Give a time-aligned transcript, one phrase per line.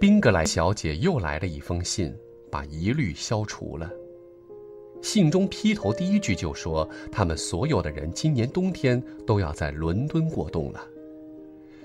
[0.00, 2.14] 宾格莱小姐又来了一封信，
[2.52, 3.90] 把疑虑消除了。
[5.02, 10.86] 信中劈头第一句就说，他们所有的人今年冬天都要在伦敦过冬了。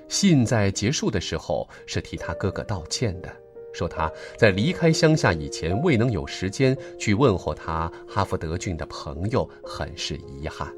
[0.10, 3.36] 信在结束的时候是替他哥哥道歉的，
[3.74, 10.72] 说他在离开乡下以前未能有时间去问候他哈福德郡的朋友，很是遗憾。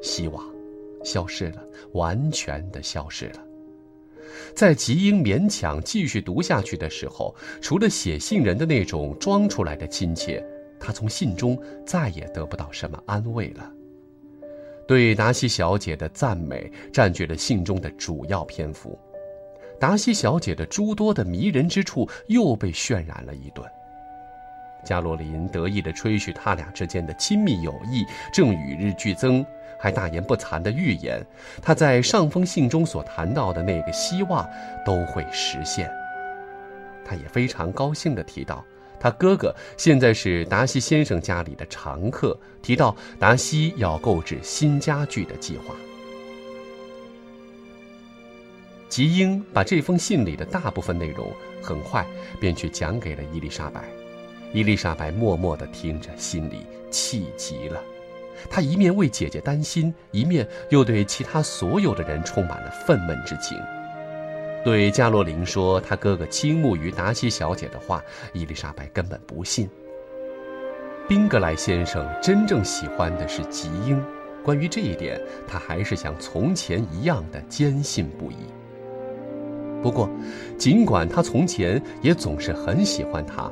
[0.00, 0.48] 希望
[1.02, 3.44] 消失了，完全的消失了。
[4.54, 10.44] 在吉英勉强继续读下去的时候，除了写信人的那种装出来的亲切，
[10.78, 13.70] 他从信中再也得不到什么安慰了。
[14.86, 18.98] 对达西小姐的赞美占据了信中的主要篇幅，
[19.78, 23.64] 达西小姐的诸多的迷人之处又被渲染了一顿。
[24.84, 29.46] 加罗林得意地吹嘘他俩之间的亲密友谊正与日俱增。
[29.82, 31.20] 还大言不惭地预言，
[31.60, 34.48] 他在上封信中所谈到的那个希望
[34.86, 35.90] 都会实现。
[37.04, 38.64] 他也非常高兴地提到，
[39.00, 45.74] 他哥哥现在是达西先生家里的常客，提到达西要购置新家具的计划。
[48.88, 51.26] 吉英把这封信里的大部分内容
[51.60, 52.06] 很快
[52.38, 53.82] 便去讲给了伊丽莎白，
[54.52, 57.82] 伊丽莎白默默地听着，心里气极了。
[58.50, 63.58] 他一面为姐姐担心，一面又对其他所有的人充满了愤懑之情。
[64.64, 68.02] 对加洛林说他哥哥倾慕于达西小姐的话，
[68.32, 69.68] 伊丽莎白根本不信。
[71.08, 74.00] 宾格莱先生真正喜欢的是吉英，
[74.44, 78.36] 关于这一点，他还是像从前一样的坚信不疑。
[79.82, 80.08] 不过，
[80.56, 83.50] 尽管他从前也总是很喜欢她，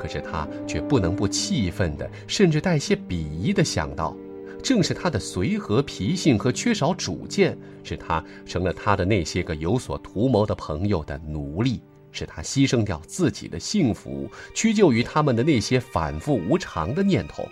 [0.00, 4.16] 可是他却不能不气愤的，甚至带些鄙夷的想到。
[4.62, 17.46] 正是他的随和脾性和缺少主见，使他成了他的那些个有所图谋的朋友的奴隶，使他牺牲掉自己的幸福，屈就于他们的那些反复无常的念头。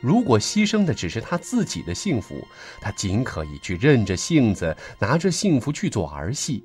[0.00, 2.46] 如果牺牲的只是他自己的幸福，
[2.80, 6.62] 他尽可以去任着性子，拿着幸福去做儿戏。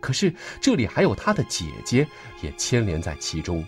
[0.00, 2.06] 可是这里还有他的姐姐
[2.42, 3.64] 也牵连在其中，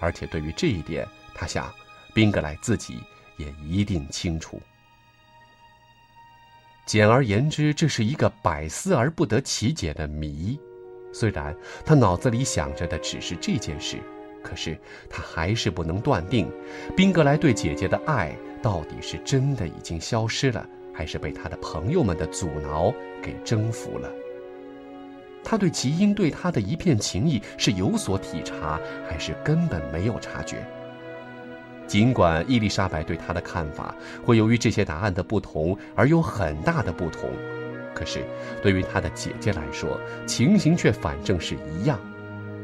[0.00, 1.72] 而且对于这一点，他想，
[2.14, 2.98] 宾格莱自己。
[3.38, 4.60] 也一定清楚。
[6.86, 10.56] 简而言之，这是一个百思而不得其解的谜。
[11.12, 13.98] 虽然他脑子里想着的只是这件事，
[14.44, 14.78] 可是
[15.10, 16.48] 他还是不能断定，
[16.94, 24.12] 宾格莱对姐姐的爱到底是真的已经消失了，还是被他的朋友们的阻挠给征服了。
[25.44, 30.66] 他对吉英对他的一片情谊是有所体察，还是根本没有察觉？
[31.86, 33.94] 尽管伊丽莎白对他的看法
[34.24, 37.28] 会由于这些答案的不同而有很大的不同，
[37.94, 38.24] 可是
[38.62, 41.98] 对于他的姐姐来说，情形却反正是一样。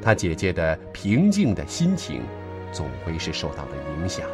[0.01, 2.23] 他姐姐的平静的心情，
[2.73, 4.25] 总会是受到了影响。